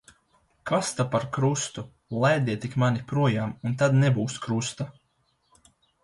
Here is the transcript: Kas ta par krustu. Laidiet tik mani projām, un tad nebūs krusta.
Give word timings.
Kas 0.69 0.87
ta 0.99 1.03
par 1.15 1.25
krustu. 1.35 1.83
Laidiet 2.23 2.61
tik 2.63 2.77
mani 2.83 3.03
projām, 3.11 3.51
un 3.69 3.75
tad 3.83 3.97
nebūs 4.05 4.39
krusta. 4.47 4.89